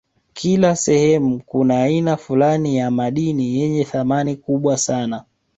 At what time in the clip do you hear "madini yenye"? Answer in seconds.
2.91-3.83